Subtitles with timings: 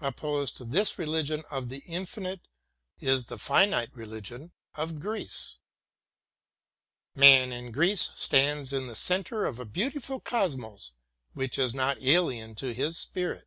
[0.00, 2.40] Opposed to this religion of the infinite
[2.98, 5.58] is the finite religion of Greece.
[7.14, 10.94] HEGEL 7 Man in Greece stands in the centre of a beautiful cosmos
[11.32, 13.46] which is not alien to his spirit.